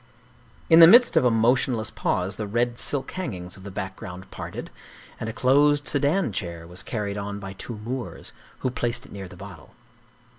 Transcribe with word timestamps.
In 0.67 0.79
the 0.79 0.87
midst 0.87 1.15
of 1.15 1.23
a 1.25 1.29
motionless 1.29 1.91
pause 1.91 2.37
the 2.37 2.47
red 2.47 2.79
silk 2.79 3.11
hangings 3.11 3.55
of 3.55 3.61
the 3.61 3.69
background 3.69 4.31
parted, 4.31 4.71
and 5.19 5.29
a 5.29 5.31
closed 5.31 5.87
sedan 5.87 6.31
chair 6.33 6.65
was 6.65 6.81
carried 6.81 7.19
on 7.19 7.37
by 7.39 7.53
two 7.53 7.77
Moors, 7.77 8.33
who 8.61 8.71
placed 8.71 9.05
it 9.05 9.11
near 9.11 9.27
the 9.27 9.37
bottle. 9.37 9.75